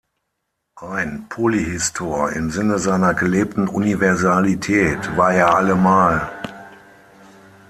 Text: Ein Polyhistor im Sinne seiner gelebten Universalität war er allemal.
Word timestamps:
Ein 0.79 1.29
Polyhistor 1.29 2.31
im 2.31 2.49
Sinne 2.49 2.79
seiner 2.79 3.13
gelebten 3.13 3.67
Universalität 3.67 5.15
war 5.15 5.31
er 5.31 5.55
allemal. 5.55 6.27